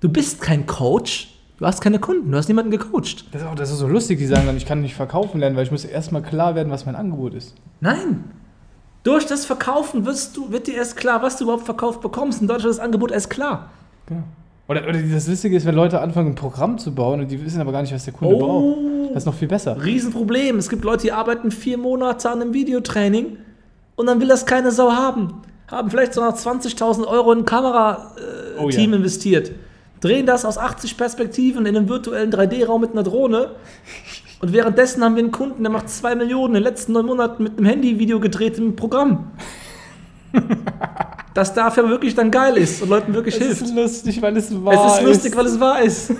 Du 0.00 0.08
bist 0.08 0.40
kein 0.40 0.66
Coach, 0.66 1.28
du 1.58 1.66
hast 1.66 1.80
keine 1.80 1.98
Kunden, 1.98 2.30
du 2.30 2.38
hast 2.38 2.48
niemanden 2.48 2.70
gecoacht. 2.70 3.26
Das 3.32 3.42
ist, 3.42 3.48
auch, 3.48 3.54
das 3.54 3.70
ist 3.70 3.78
so 3.78 3.88
lustig, 3.88 4.18
die 4.18 4.26
sagen 4.26 4.46
dann, 4.46 4.56
ich 4.56 4.66
kann 4.66 4.80
nicht 4.80 4.94
verkaufen 4.94 5.40
lernen, 5.40 5.56
weil 5.56 5.64
ich 5.64 5.70
muss 5.72 5.84
erstmal 5.84 6.22
klar 6.22 6.54
werden, 6.54 6.70
was 6.70 6.86
mein 6.86 6.94
Angebot 6.94 7.34
ist. 7.34 7.54
Nein. 7.80 8.24
Durch 9.02 9.26
das 9.26 9.44
Verkaufen 9.46 10.04
wirst 10.06 10.36
du, 10.36 10.52
wird 10.52 10.66
dir 10.66 10.74
erst 10.74 10.96
klar, 10.96 11.22
was 11.22 11.36
du 11.36 11.44
überhaupt 11.44 11.64
verkauft 11.64 12.00
bekommst. 12.00 12.40
Und 12.40 12.48
dadurch 12.48 12.64
wird 12.64 12.74
das 12.74 12.80
Angebot 12.80 13.10
erst 13.10 13.30
klar. 13.30 13.70
Ja. 14.10 14.22
Oder, 14.68 14.82
oder 14.86 15.00
das 15.00 15.26
Lustige 15.26 15.56
ist, 15.56 15.64
wenn 15.64 15.74
Leute 15.74 16.00
anfangen, 16.00 16.32
ein 16.32 16.34
Programm 16.34 16.78
zu 16.78 16.94
bauen 16.94 17.20
und 17.20 17.30
die 17.30 17.42
wissen 17.42 17.60
aber 17.60 17.72
gar 17.72 17.80
nicht, 17.80 17.94
was 17.94 18.04
der 18.04 18.12
Kunde 18.12 18.36
braucht. 18.36 18.76
Das 19.10 19.22
ist 19.22 19.26
noch 19.26 19.34
viel 19.34 19.48
besser. 19.48 19.82
Riesenproblem. 19.82 20.58
Es 20.58 20.68
gibt 20.68 20.84
Leute, 20.84 21.04
die 21.04 21.12
arbeiten 21.12 21.50
vier 21.50 21.78
Monate 21.78 22.28
an 22.28 22.42
einem 22.42 22.52
Videotraining 22.52 23.38
und 23.96 24.06
dann 24.06 24.20
will 24.20 24.28
das 24.28 24.44
keine 24.44 24.70
Sau 24.70 24.92
haben. 24.92 25.40
Haben 25.68 25.90
vielleicht 25.90 26.12
so 26.12 26.20
nach 26.20 26.34
20.000 26.34 27.06
Euro 27.06 27.32
in 27.32 27.38
ein 27.40 27.44
Kamerateam 27.46 28.12
Oh 28.60 28.68
ja. 28.68 28.78
investiert. 28.82 29.52
Drehen 30.00 30.26
das 30.26 30.44
aus 30.44 30.58
80 30.58 30.96
Perspektiven 30.96 31.66
in 31.66 31.76
einem 31.76 31.88
virtuellen 31.88 32.32
3D-Raum 32.32 32.80
mit 32.80 32.92
einer 32.92 33.02
Drohne. 33.02 33.56
Und 34.40 34.52
währenddessen 34.52 35.02
haben 35.02 35.16
wir 35.16 35.22
einen 35.22 35.32
Kunden, 35.32 35.62
der 35.62 35.72
macht 35.72 35.90
2 35.90 36.14
Millionen 36.14 36.54
in 36.54 36.62
den 36.62 36.62
letzten 36.62 36.92
neun 36.92 37.06
Monaten 37.06 37.42
mit 37.42 37.58
einem 37.58 37.66
Handyvideo 37.66 38.20
gedreht 38.20 38.58
im 38.58 38.76
Programm. 38.76 39.32
das 41.34 41.54
dafür 41.54 41.88
wirklich 41.88 42.14
dann 42.14 42.30
geil 42.30 42.56
ist 42.56 42.82
und 42.82 42.90
Leuten 42.90 43.14
wirklich 43.14 43.34
Es 43.36 43.42
hilft. 43.42 43.62
ist 43.62 43.74
lustig, 43.74 44.22
weil 44.22 44.36
es 44.36 44.64
wahr 44.64 44.86
Es 44.86 44.94
ist 44.94 45.02
lustig, 45.06 45.36
weil 45.36 45.46
es 45.46 45.58
wahr 45.58 45.82
ist. 45.82 46.12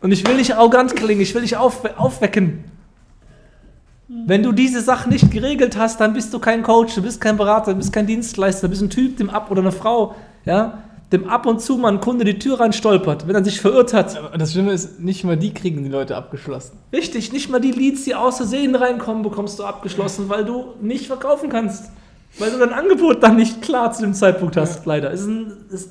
Und 0.00 0.10
ich 0.10 0.26
will 0.26 0.36
nicht 0.36 0.54
arrogant 0.54 0.96
klingen, 0.96 1.20
ich 1.20 1.34
will 1.34 1.42
dich 1.42 1.56
aufwe 1.56 1.96
aufwecken. 1.96 2.64
Wenn 4.08 4.42
du 4.42 4.52
diese 4.52 4.80
Sachen 4.82 5.10
nicht 5.10 5.30
geregelt 5.30 5.76
hast, 5.76 6.00
dann 6.00 6.12
bist 6.12 6.34
du 6.34 6.38
kein 6.38 6.62
Coach, 6.62 6.94
du 6.94 7.02
bist 7.02 7.20
kein 7.20 7.36
Berater, 7.36 7.72
du 7.72 7.78
bist 7.78 7.92
kein 7.92 8.06
Dienstleister, 8.06 8.66
du 8.66 8.70
bist 8.70 8.82
ein 8.82 8.90
Typ, 8.90 9.16
dem 9.16 9.30
ab 9.30 9.50
oder 9.50 9.62
eine 9.62 9.72
Frau, 9.72 10.14
ja, 10.44 10.78
dem 11.12 11.28
ab 11.28 11.46
und 11.46 11.60
zu 11.60 11.76
mal 11.76 11.92
ein 11.92 12.00
Kunde 12.00 12.24
die 12.24 12.38
Tür 12.38 12.58
rein 12.58 12.72
stolpert, 12.72 13.28
wenn 13.28 13.34
er 13.34 13.44
sich 13.44 13.60
verirrt 13.60 13.92
hat. 13.92 14.16
Aber 14.16 14.38
das 14.38 14.52
Schlimme 14.52 14.72
ist, 14.72 14.98
nicht 15.00 15.24
mal 15.24 15.36
die 15.36 15.52
kriegen 15.52 15.84
die 15.84 15.90
Leute 15.90 16.16
abgeschlossen. 16.16 16.78
Richtig, 16.92 17.32
nicht 17.32 17.50
mal 17.50 17.60
die 17.60 17.70
Leads, 17.70 18.04
die 18.04 18.14
aus 18.14 18.38
Versehen 18.38 18.74
reinkommen, 18.74 19.22
bekommst 19.22 19.58
du 19.58 19.64
abgeschlossen, 19.64 20.28
weil 20.28 20.44
du 20.44 20.74
nicht 20.80 21.06
verkaufen 21.06 21.50
kannst. 21.50 21.90
Weil 22.38 22.50
du 22.50 22.58
dein 22.58 22.72
Angebot 22.72 23.22
dann 23.22 23.36
nicht 23.36 23.60
klar 23.60 23.92
zu 23.92 24.02
dem 24.02 24.14
Zeitpunkt 24.14 24.56
hast, 24.56 24.86
leider. 24.86 25.12
Es 25.12 25.20
ist 25.20 25.26
ein, 25.26 25.52
es, 25.70 25.90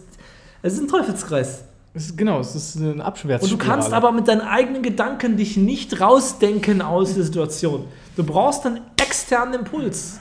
es 0.63 0.73
ist 0.73 0.79
ein 0.81 0.87
Teufelskreis. 0.87 1.65
Es 1.93 2.05
ist, 2.05 2.17
genau, 2.17 2.39
es 2.39 2.55
ist 2.55 2.77
eine 2.77 2.93
Und 2.93 3.01
Abwärtsspirale. 3.01 3.57
du 3.59 3.63
kannst 3.63 3.93
aber 3.93 4.11
mit 4.11 4.27
deinen 4.27 4.41
eigenen 4.41 4.81
Gedanken 4.81 5.37
dich 5.37 5.57
nicht 5.57 6.01
rausdenken 6.01 6.81
aus 6.81 7.13
der 7.13 7.25
Situation. 7.25 7.85
Du 8.15 8.23
brauchst 8.23 8.65
einen 8.65 8.79
externen 8.99 9.53
Impuls. 9.53 10.19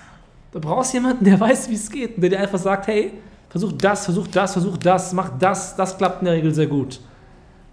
Du 0.53 0.61
brauchst 0.61 0.93
jemanden, 0.93 1.25
der 1.25 1.39
weiß, 1.41 1.71
wie 1.71 1.75
es 1.75 1.89
geht 1.89 2.17
und 2.17 2.23
der 2.23 2.31
dir 2.31 2.41
einfach 2.41 2.59
sagt, 2.59 2.89
hey, 2.89 3.13
versuch 3.51 3.73
das, 3.73 4.07
versuch 4.07 4.27
das, 4.29 4.55
versuch 4.55 4.79
das, 4.79 5.13
mach 5.13 5.31
das. 5.39 5.77
Das 5.77 5.99
klappt 5.99 6.23
in 6.23 6.27
der 6.27 6.35
Regel 6.35 6.55
sehr 6.55 6.67
gut. 6.67 7.01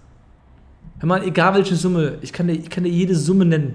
Hör 0.99 1.07
mal, 1.07 1.23
egal 1.25 1.55
welche 1.55 1.77
Summe, 1.77 2.19
ich 2.21 2.33
kann 2.33 2.47
dir, 2.49 2.55
ich 2.55 2.69
kann 2.71 2.85
dir 2.85 2.91
jede 2.91 3.15
Summe 3.15 3.45
nennen. 3.45 3.75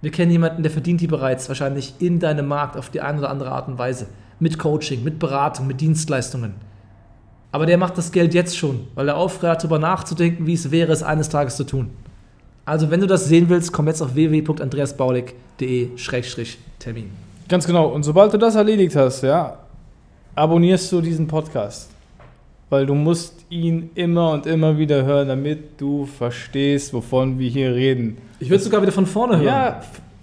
Wir 0.00 0.10
kennen 0.10 0.30
jemanden, 0.30 0.62
der 0.62 0.72
verdient 0.72 1.00
die 1.00 1.06
bereits 1.06 1.48
wahrscheinlich 1.48 1.94
in 1.98 2.18
deinem 2.18 2.46
Markt 2.46 2.76
auf 2.76 2.88
die 2.88 3.00
eine 3.02 3.18
oder 3.18 3.30
andere 3.30 3.52
Art 3.52 3.68
und 3.68 3.78
Weise. 3.78 4.06
Mit 4.38 4.58
Coaching, 4.58 5.04
mit 5.04 5.18
Beratung, 5.18 5.66
mit 5.66 5.80
Dienstleistungen. 5.80 6.54
Aber 7.52 7.66
der 7.66 7.78
macht 7.78 7.98
das 7.98 8.12
Geld 8.12 8.32
jetzt 8.34 8.56
schon, 8.56 8.86
weil 8.94 9.08
er 9.08 9.16
aufhört, 9.16 9.62
darüber 9.62 9.78
nachzudenken, 9.78 10.46
wie 10.46 10.54
es 10.54 10.70
wäre, 10.70 10.92
es 10.92 11.02
eines 11.02 11.28
Tages 11.28 11.56
zu 11.56 11.64
tun. 11.64 11.90
Also, 12.64 12.90
wenn 12.90 13.00
du 13.00 13.06
das 13.06 13.26
sehen 13.26 13.48
willst, 13.48 13.72
komm 13.72 13.88
jetzt 13.88 14.00
auf 14.00 14.14
www.andreasbaulig.de-termin. 14.14 17.10
Ganz 17.48 17.66
genau. 17.66 17.88
Und 17.88 18.04
sobald 18.04 18.32
du 18.32 18.38
das 18.38 18.54
erledigt 18.54 18.94
hast, 18.94 19.22
ja, 19.22 19.58
abonnierst 20.36 20.92
du 20.92 21.00
diesen 21.00 21.26
Podcast. 21.26 21.90
Weil 22.68 22.86
du 22.86 22.94
musst 22.94 23.44
ihn 23.50 23.90
immer 23.96 24.30
und 24.30 24.46
immer 24.46 24.78
wieder 24.78 25.04
hören, 25.04 25.26
damit 25.26 25.80
du 25.80 26.06
verstehst, 26.06 26.94
wovon 26.94 27.40
wir 27.40 27.50
hier 27.50 27.74
reden. 27.74 28.18
Ich 28.38 28.48
würde 28.48 28.62
sogar 28.62 28.80
wieder 28.80 28.92
von 28.92 29.06
vorne 29.06 29.38
hören. 29.38 29.46
Ja, 29.46 29.80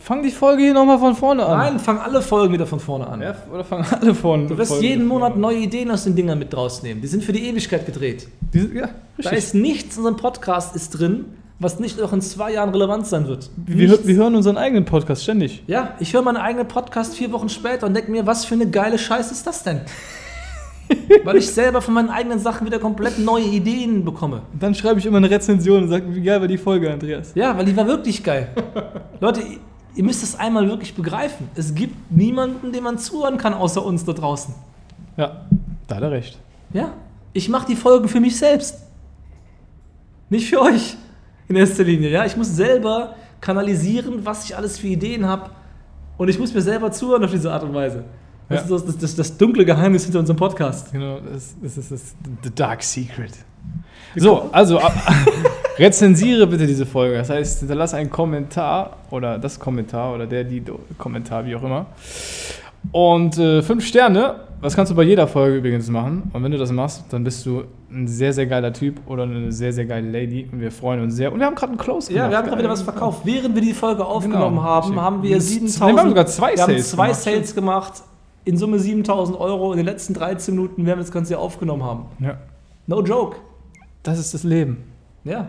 fang 0.08 0.24
die 0.24 0.32
Folge 0.32 0.64
hier 0.64 0.74
nochmal 0.74 1.00
von 1.00 1.16
vorne 1.16 1.46
an. 1.46 1.58
Nein, 1.58 1.80
fang 1.80 2.00
alle 2.00 2.22
Folgen 2.22 2.54
wieder 2.54 2.66
von 2.66 2.80
vorne 2.80 3.08
an. 3.08 3.22
Ja, 3.22 3.36
oder 3.54 3.66
fangen 3.66 3.86
alle 3.92 4.16
von 4.16 4.48
Du 4.48 4.58
wirst 4.58 4.72
Folgen 4.72 4.86
jeden 4.86 5.06
Monat 5.06 5.36
neue 5.36 5.58
Ideen 5.58 5.92
aus 5.92 6.06
den 6.06 6.16
Dingern 6.16 6.40
mit 6.40 6.56
rausnehmen. 6.56 7.02
Die 7.02 7.08
sind 7.10 7.26
für 7.26 7.34
die 7.34 7.46
Ewigkeit 7.50 7.86
gedreht. 7.86 8.24
an. 8.24 8.50
Diese, 8.54 8.74
ja, 8.74 8.86
Da 8.86 8.92
richtig. 9.18 9.38
ist 9.38 9.54
nichts 9.54 9.98
in 9.98 10.06
unserem 10.06 10.16
Podcast 10.16 10.78
ist 10.78 10.92
drin, 10.98 11.26
was 11.60 11.80
nicht 11.80 12.02
auch 12.02 12.14
in 12.14 12.22
zwei 12.22 12.54
Jahren 12.54 12.70
relevant 12.70 13.06
sein 13.06 13.28
wird. 13.28 13.50
Wir, 13.58 14.08
wir 14.08 14.16
hören 14.16 14.36
unseren 14.36 14.58
eigenen 14.58 14.86
Podcast 14.86 15.24
ständig. 15.24 15.64
ja, 15.68 15.96
ich 16.00 16.14
höre 16.14 16.22
meinen 16.22 16.38
eigenen 16.38 16.70
Podcast 16.70 17.16
vier 17.16 17.34
Wochen 17.34 17.50
später 17.50 17.86
und 17.86 17.94
denke 17.94 18.10
mir, 18.10 18.26
was 18.26 18.46
für 18.46 18.56
eine 18.56 18.70
geile 18.70 18.98
Scheiße 18.98 19.34
ist 19.34 19.46
das 19.46 19.64
denn? 19.64 19.82
Weil 21.26 21.36
ich 21.36 21.48
selber 21.48 21.82
von 21.82 21.94
meinen 21.94 22.10
eigenen 22.10 22.40
Sachen 22.40 22.66
wieder 22.66 22.80
komplett 22.80 23.20
neue 23.20 23.44
Ideen 23.44 24.06
bekomme. 24.06 24.44
Dann 24.58 24.74
schreibe 24.74 25.00
ich 25.00 25.06
immer 25.06 25.18
eine 25.18 25.30
Rezension 25.30 25.84
und 25.84 25.90
sage, 25.90 26.06
wie 26.16 26.22
geil 26.22 26.40
war 26.40 26.48
die 26.48 26.58
Folge, 26.58 26.90
Andreas. 26.90 27.34
Ja, 27.36 27.58
weil 27.58 27.66
die 27.66 27.76
war 27.76 27.86
wirklich 27.88 28.24
geil. 28.24 28.48
Leute, 29.20 29.42
ihr- 29.96 30.04
müsst 30.04 30.24
das 30.24 30.36
einmal 30.38 30.68
wirklich 30.68 30.94
begreifen. 30.96 31.50
Es 31.56 31.74
gibt 31.76 32.12
niemanden, 32.12 32.72
dem 32.72 32.84
man 32.84 32.98
zuhören 32.98 33.38
kann, 33.38 33.54
außer 33.54 33.84
uns 33.84 34.06
da 34.06 34.14
draußen. 34.14 34.54
Ja, 35.18 35.46
da 35.88 35.96
hat 35.96 36.04
er 36.04 36.12
recht. 36.12 36.40
Ja, 36.74 36.94
ich 37.34 37.50
mache 37.50 37.68
die 37.68 37.76
Folgen 37.76 38.08
für 38.08 38.20
mich 38.20 38.38
selbst. 38.38 38.80
Nicht 40.30 40.50
für 40.50 40.62
euch 40.62 40.98
in 41.48 41.56
erster 41.56 41.84
Linie. 41.84 42.10
Ja, 42.10 42.26
ich 42.26 42.36
muss 42.36 42.56
selber 42.56 43.16
kanalisieren, 43.40 44.26
was 44.26 44.46
ich 44.46 44.56
alles 44.58 44.78
für 44.78 44.88
Ideen 44.88 45.26
habe. 45.26 45.50
Und 46.18 46.28
ich 46.30 46.38
muss 46.40 46.54
mir 46.54 46.62
selber 46.62 46.92
zuhören 46.92 47.24
auf 47.24 47.32
diese 47.32 47.52
Art 47.52 47.64
und 47.64 47.74
Weise. 47.74 48.04
Das 48.50 48.68
Ja. 48.70 48.76
ist 48.76 48.88
das, 48.88 48.98
das, 48.98 49.16
das, 49.16 49.38
dunkle 49.38 49.66
Geheimnis 49.66 50.04
hinter 50.04 50.20
unserem 50.20 50.38
Podcast. 50.38 50.92
Genau, 50.92 51.20
das, 51.20 51.56
das 51.62 51.78
ist 51.78 51.92
das 51.92 52.16
The 52.44 52.50
Dark 52.54 52.82
Secret. 52.84 53.34
So, 54.16 54.50
also 54.52 54.80
ab, 54.80 54.94
rezensiere 55.80 56.48
bitte 56.48 56.66
diese 56.68 56.86
Folge. 56.86 57.18
Das 57.18 57.30
heißt, 57.30 57.60
hinterlass 57.60 57.94
einen 57.94 58.10
Kommentar 58.10 58.98
oder 59.12 59.38
das 59.38 59.60
Kommentar 59.60 60.14
oder 60.16 60.26
der, 60.28 60.44
die 60.44 60.64
Kommentar, 60.98 61.46
wie 61.46 61.56
auch 61.56 61.64
immer. 61.64 61.86
Und 62.92 63.38
äh, 63.38 63.62
fünf 63.62 63.86
Sterne, 63.86 64.36
das 64.62 64.76
kannst 64.76 64.92
du 64.92 64.96
bei 64.96 65.04
jeder 65.04 65.28
Folge 65.28 65.58
übrigens 65.58 65.90
machen. 65.90 66.30
Und 66.34 66.44
wenn 66.44 66.52
du 66.52 66.58
das 66.58 66.72
machst, 66.72 67.04
dann 67.10 67.24
bist 67.24 67.46
du 67.46 67.64
ein 67.92 68.08
sehr, 68.08 68.34
sehr 68.34 68.46
geiler 68.48 68.72
Typ 68.74 69.00
oder 69.08 69.24
eine 69.24 69.52
sehr, 69.52 69.74
sehr 69.74 69.86
geile 69.86 70.10
Lady. 70.10 70.48
Und 70.52 70.62
wir 70.62 70.72
freuen 70.72 71.02
uns 71.02 71.16
sehr. 71.16 71.32
Und 71.32 71.40
wir 71.40 71.46
haben 71.46 71.56
gerade 71.56 71.72
einen 71.74 71.80
Close 71.80 72.12
Ja, 72.12 72.28
gemacht. 72.28 72.32
wir 72.32 72.38
haben 72.38 72.46
gerade 72.48 72.60
wieder 72.62 72.70
was 72.72 72.82
verkauft. 72.82 73.22
Während 73.24 73.56
wir 73.56 73.62
die 73.62 73.74
Folge 73.74 74.06
aufgenommen 74.06 74.56
Genau, 74.58 74.64
haben, 74.64 75.02
haben 75.02 75.24
wir 75.24 75.32
Wir 75.32 75.42
7000. 75.42 76.00
haben 76.00 76.10
sogar 76.10 76.26
zwei 76.28 76.56
wir 76.56 76.64
haben 76.64 76.72
Sales 76.72 76.90
zwei 76.92 77.08
gemacht. 77.08 77.22
Sales 77.22 77.56
gemacht. 77.56 77.94
In 78.46 78.58
Summe 78.58 78.80
7000 78.80 79.38
Euro 79.40 79.74
in 79.74 79.78
den 79.78 79.86
letzten 79.86 80.14
13 80.14 80.56
Minuten, 80.56 80.86
während 80.86 81.00
wir 81.00 81.04
das 81.04 81.12
Ganze 81.12 81.30
hier 81.34 81.40
aufgenommen 81.40 81.84
haben. 81.84 82.06
Ja, 82.20 82.38
No 82.88 83.02
joke. 83.04 83.36
das 84.04 84.18
ist 84.20 84.34
das 84.34 84.44
Leben. 84.44 84.78
Ja. 85.28 85.48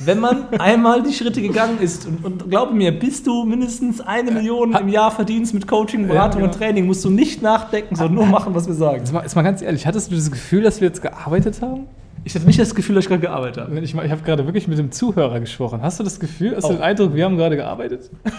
Wenn 0.00 0.20
man 0.20 0.48
einmal 0.58 1.02
die 1.02 1.12
Schritte 1.12 1.40
gegangen 1.40 1.78
ist 1.80 2.06
und, 2.06 2.24
und 2.24 2.50
glaube 2.50 2.74
mir, 2.74 2.92
bis 2.98 3.22
du 3.22 3.44
mindestens 3.44 4.00
eine 4.00 4.30
Million 4.30 4.74
im 4.74 4.88
Jahr 4.88 5.10
verdienst 5.10 5.54
mit 5.54 5.66
Coaching, 5.66 6.06
Beratung 6.08 6.40
Ja, 6.42 6.46
und 6.48 6.54
Training, 6.54 6.86
musst 6.86 7.04
du 7.04 7.10
nicht 7.10 7.42
nachdenken, 7.42 7.94
sondern 7.96 8.14
nur 8.14 8.26
machen, 8.26 8.54
was 8.54 8.66
wir 8.66 8.74
sagen. 8.74 8.98
Jetzt 8.98 9.12
mal, 9.12 9.22
jetzt 9.22 9.36
mal 9.36 9.42
ganz 9.42 9.62
ehrlich, 9.62 9.86
hattest 9.86 10.10
du 10.10 10.16
das 10.16 10.30
Gefühl, 10.30 10.62
dass 10.62 10.80
wir 10.80 10.88
jetzt 10.88 11.02
gearbeitet 11.02 11.62
haben? 11.62 11.86
Ich 12.24 12.34
hatte 12.34 12.46
nicht 12.46 12.58
das 12.58 12.74
Gefühl, 12.74 12.96
dass 12.96 13.04
ich 13.04 13.08
gerade 13.08 13.22
gearbeitet 13.22 13.64
habe. 13.64 13.78
Ich, 13.80 13.94
ich 13.94 14.10
habe 14.10 14.22
gerade 14.22 14.44
wirklich 14.46 14.66
mit 14.66 14.78
dem 14.78 14.90
Zuhörer 14.90 15.38
gesprochen. 15.40 15.80
Hast 15.82 16.00
du 16.00 16.04
das 16.04 16.18
Gefühl, 16.18 16.56
hast 16.56 16.64
du 16.64 16.70
Oh. 16.70 16.72
den 16.72 16.82
Eindruck, 16.82 17.14
wir 17.14 17.24
haben 17.24 17.36
gerade 17.36 17.56
gearbeitet? 17.56 18.10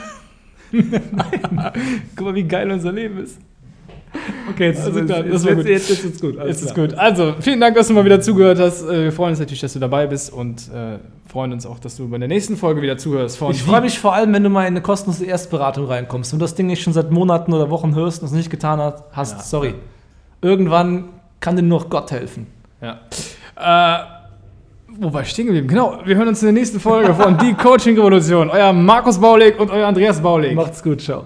Guck 2.16 2.26
mal, 2.26 2.36
wie 2.36 2.44
geil 2.44 2.70
unser 2.72 2.92
Leben 2.92 3.20
ist. 3.20 3.40
Okay, 4.50 4.68
jetzt, 4.68 4.86
Also 4.86 5.04
klar, 5.04 5.26
jetzt, 5.26 5.46
jetzt, 5.46 5.66
jetzt, 5.68 5.90
jetzt 5.90 6.04
ist 6.06 6.22
gut. 6.22 6.38
alles 6.38 6.62
Jetzt 6.62 6.70
ist 6.70 6.76
gut. 6.76 6.94
Also, 6.94 7.36
vielen 7.40 7.60
Dank, 7.60 7.76
dass 7.76 7.88
du 7.88 7.94
mal 7.94 8.06
wieder 8.06 8.22
zugehört 8.22 8.60
hast. 8.60 8.84
Äh, 8.84 9.06
Wir 9.06 9.12
freuen 9.12 9.32
uns 9.32 9.40
natürlich, 9.40 9.62
dass 9.62 9.74
du 9.74 9.80
dabei 9.80 10.08
bist 10.08 10.32
und 10.32 10.70
äh, 10.74 11.00
freuen 11.28 11.52
uns 11.52 11.66
auch, 11.66 11.80
dass 11.80 11.98
du 11.98 12.08
bei 12.10 12.18
der 12.18 12.28
nächsten 12.28 12.56
Folge 12.58 12.82
wieder 12.82 12.98
zuhörst. 12.98 13.42
Ich 13.52 13.64
freue 13.64 13.82
mich 13.82 14.00
vor 14.00 14.14
allem, 14.14 14.34
wenn 14.34 14.44
du 14.44 14.50
mal 14.50 14.62
in 14.62 14.68
eine 14.68 14.82
kostenlose 14.82 15.26
Erstberatung 15.26 15.86
reinkommst. 15.86 16.32
Wenn 16.32 16.40
du 16.40 16.44
das 16.46 16.56
Ding 16.56 16.68
nicht 16.68 16.82
schon 16.82 16.94
seit 16.94 17.12
Monaten 17.12 17.54
oder 17.54 17.70
Wochen 17.70 17.94
hörst 17.96 18.22
und 18.22 18.28
es 18.28 18.34
nicht 18.34 18.50
getan 18.50 18.80
hast, 19.12 19.34
Ja. 19.34 19.40
sorry. 19.44 19.74
Irgendwann 20.42 21.06
kann 21.40 21.56
dir 21.56 21.64
nur 21.64 21.80
noch 21.82 21.90
Gott 21.90 22.12
helfen. 22.12 22.48
Ja. 22.82 23.00
Äh, 23.56 24.04
wo 25.00 25.14
war 25.14 25.22
ich 25.22 25.30
stehen 25.30 25.46
geblieben? 25.48 25.68
Genau, 25.68 26.00
wir 26.06 26.16
hören 26.16 26.28
uns 26.30 26.42
in 26.42 26.48
der 26.48 26.54
nächsten 26.54 26.80
Folge 26.80 27.14
von 27.14 27.38
Die 27.38 27.54
Coaching 27.54 27.96
Revolution. 27.98 28.50
Euer 28.50 28.72
Markus 28.74 29.20
Baulig 29.20 29.60
und 29.60 29.70
euer 29.70 29.88
Andreas 29.88 30.22
Baulig. 30.22 30.56
Macht's 30.56 30.82
gut, 30.82 31.02
ciao. 31.02 31.26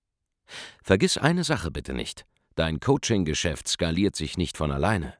Vergiss 0.83 1.17
eine 1.17 1.43
Sache 1.43 1.71
bitte 1.71 1.93
nicht. 1.93 2.25
Dein 2.55 2.79
Coaching-Geschäft 2.79 3.67
skaliert 3.67 4.15
sich 4.15 4.37
nicht 4.37 4.57
von 4.57 4.71
alleine. 4.71 5.13